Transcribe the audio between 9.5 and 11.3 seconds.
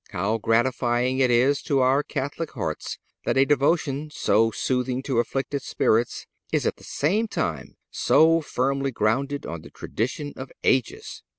the tradition of ages!